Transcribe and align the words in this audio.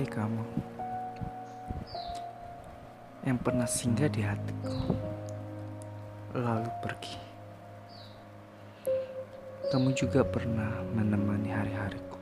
Hai 0.00 0.08
kamu 0.08 0.44
Yang 3.20 3.38
pernah 3.44 3.68
singgah 3.68 4.08
di 4.08 4.24
hatiku 4.24 4.96
Lalu 6.40 6.72
pergi. 6.80 7.16
Kamu 9.68 9.92
juga 9.92 10.24
pernah 10.24 10.80
menemani 10.96 11.52
hari-hariku. 11.52 12.16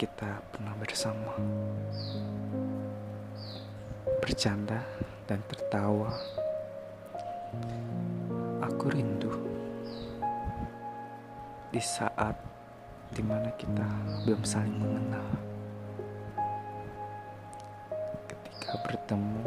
Kita 0.00 0.40
pernah 0.56 0.72
bersama 0.80 1.36
Bercanda 4.24 4.80
dan 5.28 5.44
tertawa. 5.44 6.16
Aku 8.64 8.88
rindu 8.88 9.36
Di 11.68 11.82
saat 11.84 12.49
di 13.10 13.22
mana 13.26 13.50
kita 13.58 13.86
belum 14.22 14.42
saling 14.46 14.78
mengenal. 14.78 15.26
Ketika 18.30 18.78
bertemu, 18.86 19.42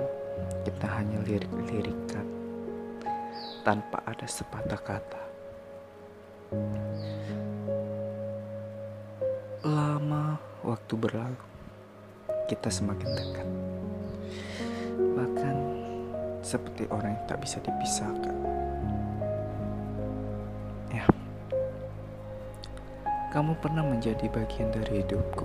kita 0.67 0.87
hanya 0.99 1.19
lirik-lirikan 1.23 2.27
tanpa 3.63 4.03
ada 4.03 4.27
sepatah 4.27 4.81
kata. 4.83 5.21
Lama 9.63 10.35
waktu 10.67 10.93
berlalu, 10.99 11.43
kita 12.51 12.67
semakin 12.67 13.09
dekat. 13.15 13.47
Bahkan 14.99 15.55
seperti 16.43 16.83
orang 16.91 17.15
yang 17.15 17.25
tak 17.31 17.39
bisa 17.39 17.63
dipisahkan. 17.63 18.62
Kamu 23.33 23.57
pernah 23.57 23.81
menjadi 23.81 24.29
bagian 24.29 24.69
dari 24.69 25.01
hidupku. 25.01 25.41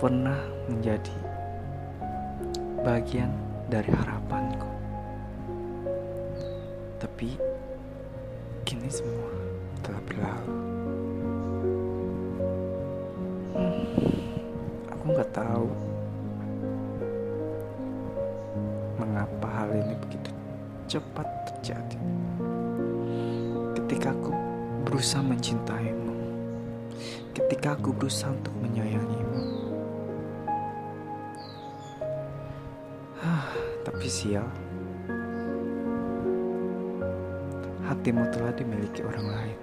Pernah 0.00 0.40
menjadi 0.64 1.12
bagian 2.80 3.28
dari 3.68 3.92
harapanku. 3.92 4.70
Tapi 6.96 7.36
kini 8.64 8.88
semua 8.88 9.28
telah 9.84 10.00
berlalu. 10.08 10.56
Hmm, 13.52 13.84
aku 14.88 15.04
nggak 15.04 15.32
tahu 15.36 15.68
mengapa 18.96 19.48
hal 19.52 19.68
ini 19.84 20.00
begitu 20.00 20.32
cepat 20.88 21.28
terjadi. 21.52 22.00
Ketika 23.76 24.16
aku 24.16 24.35
berusaha 24.96 25.20
mencintaimu, 25.20 26.16
ketika 27.36 27.76
aku 27.76 27.92
berusaha 27.92 28.32
untuk 28.32 28.56
menyayangimu. 28.64 29.44
Hah, 33.20 33.52
tapi 33.84 34.08
sial, 34.08 34.48
hatimu 37.84 38.24
telah 38.32 38.56
dimiliki 38.56 39.04
orang 39.04 39.26
lain. 39.36 39.58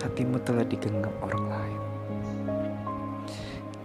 Hatimu 0.00 0.40
telah 0.48 0.64
digenggam 0.64 1.12
orang 1.20 1.44
lain. 1.52 1.80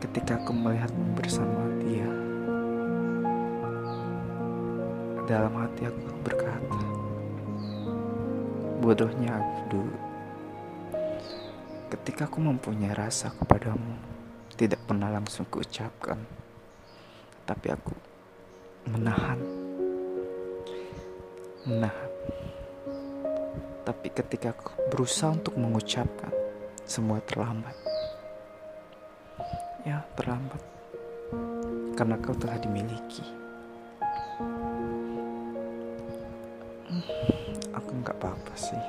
Ketika 0.07 0.39
aku 0.39 0.55
melihatmu 0.55 1.03
bersama 1.19 1.67
dia, 1.83 2.07
dalam 5.27 5.51
hati 5.51 5.83
aku 5.83 6.15
berkata, 6.23 6.86
Bodohnya 8.77 9.41
dulu. 9.73 9.97
Ketika 11.89 12.29
aku 12.29 12.37
mempunyai 12.45 12.93
rasa 12.93 13.33
kepadamu, 13.33 13.97
tidak 14.53 14.77
pernah 14.85 15.09
langsung 15.09 15.49
kuucapkan. 15.49 16.21
Tapi 17.41 17.67
aku 17.73 17.95
menahan. 18.85 19.39
Menahan. 21.65 22.11
Tapi 23.81 24.07
ketika 24.13 24.53
aku 24.53 24.77
berusaha 24.93 25.33
untuk 25.33 25.57
mengucapkan, 25.57 26.29
semua 26.85 27.17
terlambat. 27.25 27.73
Ya, 29.87 30.05
terlambat. 30.13 30.61
Karena 31.97 32.19
kau 32.21 32.35
telah 32.37 32.61
dimiliki. 32.61 33.25
Hmm 36.87 37.36
nggak 38.57 38.73
apa-apa 38.73 38.73
sih. 38.73 38.83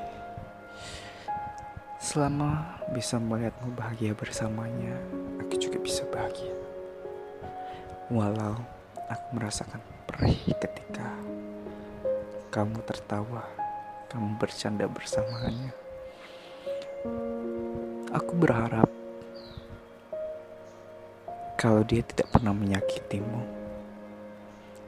Selama 2.01 2.81
bisa 2.97 3.21
melihatmu 3.21 3.77
bahagia 3.77 4.17
bersamanya, 4.17 4.97
aku 5.45 5.61
juga 5.61 5.77
bisa 5.77 6.09
bahagia. 6.09 6.57
Walau 8.09 8.57
aku 9.13 9.27
merasakan 9.37 9.85
perih 10.09 10.41
ketika 10.57 11.13
kamu 12.49 12.81
tertawa, 12.89 13.45
kamu 14.09 14.41
bercanda 14.41 14.89
bersamanya. 14.89 15.77
Aku 18.09 18.33
berharap 18.41 18.89
kalau 21.61 21.85
dia 21.85 22.01
tidak 22.01 22.33
pernah 22.33 22.57
menyakitimu. 22.57 23.61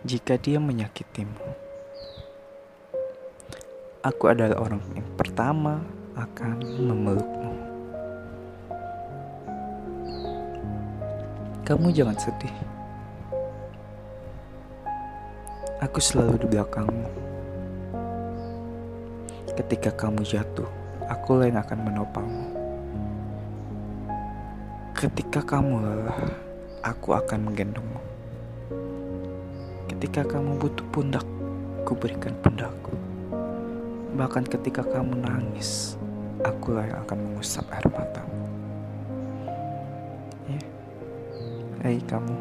Jika 0.01 0.41
dia 0.41 0.57
menyakitimu, 0.57 1.70
aku 4.01 4.33
adalah 4.33 4.57
orang 4.65 4.81
yang 4.97 5.09
pertama 5.21 5.85
akan 6.17 6.57
memelukmu. 6.65 7.53
Kamu 11.69 11.87
jangan 11.93 12.17
sedih. 12.17 12.55
Aku 15.85 16.01
selalu 16.01 16.45
di 16.45 16.47
belakangmu. 16.49 17.09
Ketika 19.53 19.93
kamu 19.93 20.25
jatuh, 20.25 20.69
aku 21.09 21.45
yang 21.45 21.61
akan 21.61 21.79
menopangmu. 21.85 22.47
Ketika 24.97 25.41
kamu 25.45 25.81
lelah, 25.81 26.21
aku 26.85 27.17
akan 27.17 27.49
menggendongmu. 27.49 28.01
Ketika 29.93 30.25
kamu 30.25 30.57
butuh 30.57 30.87
pundak, 30.93 31.25
ku 31.85 31.93
berikan 31.97 32.37
pundakku. 32.41 33.10
Bahkan 34.11 34.45
ketika 34.51 34.83
kamu 34.83 35.23
nangis, 35.23 35.95
akulah 36.43 36.83
yang 36.83 36.99
akan 37.07 37.19
mengusap 37.31 37.63
air 37.71 37.87
matamu. 37.89 38.39
Ya, 40.51 40.63
hei 41.87 42.03
kamu. 42.05 42.37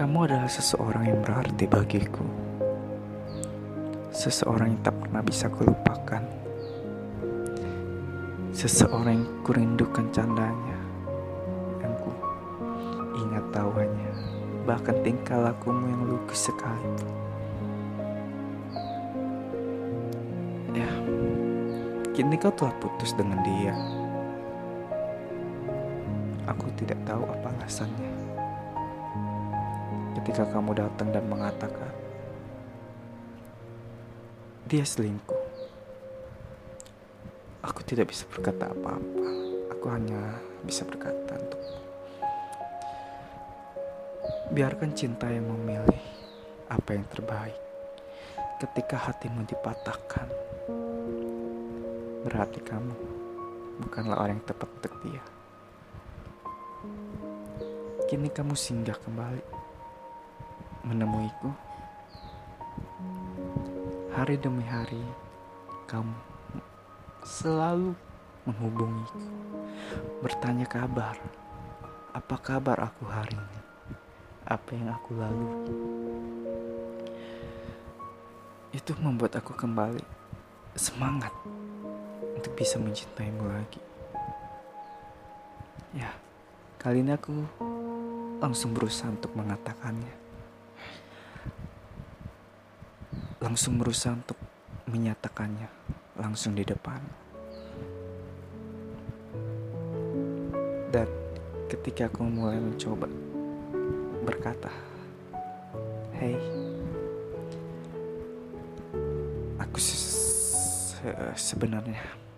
Kamu 0.00 0.16
adalah 0.24 0.48
seseorang 0.48 1.12
yang 1.12 1.20
berarti 1.20 1.68
bagiku. 1.68 2.24
Seseorang 4.16 4.72
yang 4.72 4.80
tak 4.80 4.96
pernah 4.96 5.20
bisa 5.20 5.52
kulupakan. 5.52 6.24
Seseorang 8.56 9.12
yang 9.12 9.28
kurindukan 9.44 10.08
candanya. 10.08 10.80
Yang 11.84 11.94
ku 12.00 12.10
ingat 13.20 13.44
tawanya. 13.52 14.12
Bahkan 14.64 14.96
tingkah 15.04 15.36
lakumu 15.52 15.84
yang 15.84 16.02
lugu 16.08 16.32
sekali. 16.32 17.09
Kini 22.10 22.34
kau 22.42 22.50
telah 22.50 22.74
putus 22.82 23.14
dengan 23.14 23.38
dia. 23.46 23.70
Aku 26.50 26.66
tidak 26.74 26.98
tahu 27.06 27.22
apa 27.22 27.54
alasannya. 27.54 28.14
Ketika 30.18 30.42
kamu 30.50 30.74
datang 30.74 31.14
dan 31.14 31.22
mengatakan 31.30 31.94
dia 34.66 34.82
selingkuh, 34.82 35.44
aku 37.62 37.80
tidak 37.86 38.10
bisa 38.10 38.26
berkata 38.26 38.74
apa-apa. 38.74 39.28
Aku 39.78 39.86
hanya 39.94 40.34
bisa 40.66 40.82
berkata 40.82 41.38
untuk 41.38 41.62
biarkan 44.50 44.90
cinta 44.98 45.30
yang 45.30 45.46
memilih 45.46 46.02
apa 46.66 46.90
yang 46.98 47.06
terbaik. 47.06 47.54
Ketika 48.58 48.98
hatimu 48.98 49.46
dipatahkan, 49.46 50.26
Berarti 52.30 52.62
kamu 52.62 52.94
bukanlah 53.82 54.22
orang 54.22 54.38
yang 54.38 54.46
tepat 54.46 54.70
untuk 54.70 54.94
dia. 55.02 55.22
Kini 58.06 58.30
kamu 58.30 58.54
singgah 58.54 58.94
kembali 59.02 59.42
menemuiku. 60.86 61.50
Hari 64.14 64.38
demi 64.38 64.62
hari 64.62 65.02
kamu 65.90 66.14
selalu 67.26 67.98
menghubungiku, 68.46 69.20
bertanya 70.22 70.70
kabar. 70.70 71.18
Apa 72.14 72.38
kabar 72.38 72.78
aku 72.78 73.10
hari 73.10 73.34
ini? 73.34 73.60
Apa 74.46 74.70
yang 74.74 74.88
aku 74.94 75.10
lalui? 75.18 75.54
Itu 78.70 78.94
membuat 79.02 79.34
aku 79.34 79.50
kembali 79.54 80.02
semangat 80.78 81.34
untuk 82.40 82.56
bisa 82.56 82.80
mencintaimu 82.80 83.44
lagi. 83.52 83.76
Ya, 85.92 86.08
kali 86.80 87.04
ini 87.04 87.12
aku 87.12 87.36
langsung 88.40 88.72
berusaha 88.72 89.12
untuk 89.12 89.36
mengatakannya. 89.36 90.16
Langsung 93.44 93.76
berusaha 93.76 94.16
untuk 94.16 94.40
menyatakannya 94.88 95.68
langsung 96.16 96.56
di 96.56 96.64
depan. 96.64 97.04
Dan 100.88 101.12
ketika 101.68 102.08
aku 102.08 102.24
mulai 102.24 102.56
mencoba 102.56 103.04
berkata, 104.24 104.72
"Hei, 106.16 106.40
aku 109.60 109.76
se 109.76 110.08
sebenarnya 111.36 112.29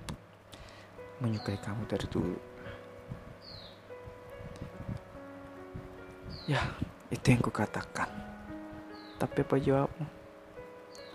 menyukai 1.22 1.56
kamu 1.62 1.86
dari 1.86 2.06
dulu." 2.10 2.38
Ya, 6.50 6.58
itu 7.14 7.22
yang 7.30 7.38
kukatakan. 7.38 8.10
Tapi 9.22 9.46
apa 9.46 9.54
jawabmu? 9.62 10.06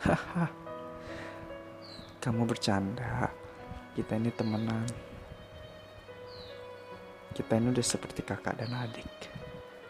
Haha. 0.07 0.47
Kamu 2.23 2.47
bercanda. 2.47 3.27
Kita 3.91 4.15
ini 4.15 4.31
temenan. 4.31 4.87
Kita 7.35 7.59
ini 7.59 7.75
udah 7.75 7.83
seperti 7.83 8.23
kakak 8.23 8.55
dan 8.55 8.71
adik. 8.71 9.11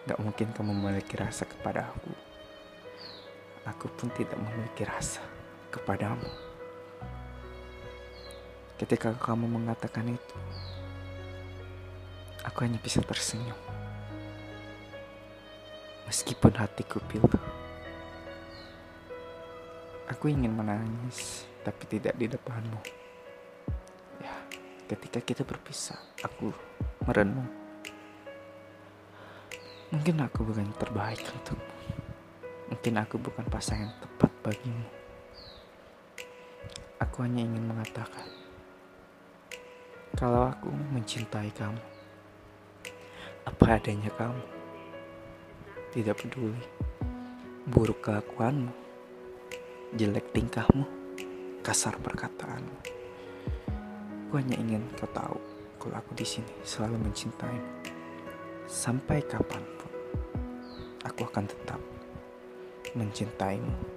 Gak 0.09 0.17
mungkin 0.17 0.49
kamu 0.57 0.73
memiliki 0.73 1.13
rasa 1.21 1.45
kepada 1.45 1.93
aku. 1.93 2.11
Aku 3.69 3.85
pun 3.93 4.09
tidak 4.17 4.41
memiliki 4.41 4.89
rasa 4.89 5.21
kepadamu. 5.69 6.46
Ketika 8.77 9.13
kamu 9.17 9.49
mengatakan 9.49 10.13
itu, 10.13 10.37
aku 12.45 12.63
hanya 12.63 12.77
bisa 12.77 13.01
tersenyum 13.01 13.57
meskipun 16.07 16.55
hatiku 16.55 17.03
pilu. 17.05 17.27
Aku 20.07 20.31
ingin 20.31 20.55
menangis, 20.55 21.43
tapi 21.67 21.83
tidak 21.83 22.15
di 22.15 22.31
depanmu. 22.31 22.79
Ya, 24.23 24.33
ketika 24.87 25.19
kita 25.19 25.43
berpisah, 25.43 25.99
aku 26.23 26.55
merenung. 27.03 27.51
Mungkin 29.91 30.15
aku 30.23 30.47
bukan 30.47 30.71
terbaik 30.79 31.19
untukmu. 31.27 31.75
Mungkin 32.71 32.93
aku 33.03 33.19
bukan 33.19 33.43
pasangan 33.51 33.91
tepat 33.99 34.31
bagimu. 34.43 34.87
Aku 37.03 37.27
hanya 37.27 37.43
ingin 37.43 37.67
mengatakan, 37.67 38.27
kalau 40.17 40.49
aku 40.49 40.73
mencintai 40.73 41.53
kamu, 41.53 41.77
apa 43.45 43.65
adanya 43.77 44.09
kamu 44.17 44.41
tidak 45.93 46.17
peduli 46.17 46.57
buruk 47.69 48.01
kelakuanmu, 48.01 48.73
jelek 49.93 50.33
tingkahmu, 50.33 50.89
kasar 51.61 52.01
perkataanmu. 52.01 52.81
Aku 54.25 54.41
hanya 54.41 54.57
ingin 54.57 54.89
kau 54.97 55.05
tahu 55.13 55.37
kalau 55.77 56.01
aku 56.01 56.17
di 56.17 56.25
sini 56.25 56.49
selalu 56.65 56.97
mencintaimu. 56.97 57.69
Sampai 58.65 59.21
kapan 59.21 59.61
pun, 59.77 59.91
aku 61.05 61.29
akan 61.29 61.45
tetap 61.45 61.79
mencintaimu. 62.97 63.96